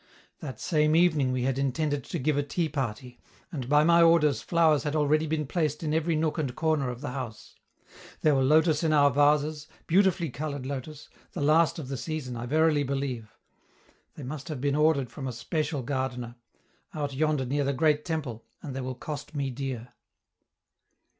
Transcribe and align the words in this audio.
That 0.39 0.59
same 0.59 0.95
evening 0.95 1.31
we 1.31 1.43
had 1.43 1.59
intended 1.59 2.03
to 2.05 2.17
give 2.17 2.35
a 2.35 2.41
tea 2.41 2.67
party, 2.67 3.19
and 3.51 3.69
by 3.69 3.83
my 3.83 4.01
orders 4.01 4.41
flowers 4.41 4.81
had 4.81 4.95
already 4.95 5.27
been 5.27 5.45
placed 5.45 5.83
in 5.83 5.93
every 5.93 6.15
nook 6.15 6.39
and 6.39 6.55
corner 6.55 6.89
of 6.89 7.01
the 7.01 7.11
house. 7.11 7.53
There 8.21 8.33
were 8.33 8.41
lotus 8.41 8.83
in 8.83 8.93
our 8.93 9.11
vases, 9.11 9.67
beautifully 9.85 10.31
colored 10.31 10.65
lotus, 10.65 11.07
the 11.33 11.41
last 11.41 11.77
of 11.77 11.87
the 11.87 11.97
season, 11.97 12.35
I 12.35 12.47
verily 12.47 12.81
believe. 12.81 13.29
They 14.15 14.23
must 14.23 14.47
have 14.47 14.59
been 14.59 14.75
ordered 14.75 15.11
from 15.11 15.27
a 15.27 15.31
special 15.31 15.83
gardener, 15.83 16.33
out 16.95 17.13
yonder 17.13 17.45
near 17.45 17.63
the 17.63 17.71
Great 17.71 18.03
Temple, 18.03 18.43
and 18.63 18.75
they 18.75 18.81
will 18.81 18.95
cost 18.95 19.35
me 19.35 19.51
dear. 19.51 19.89